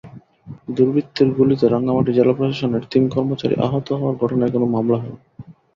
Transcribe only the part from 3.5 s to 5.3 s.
আহত হওয়ার ঘটনায় কোনো মামলা হয়নি।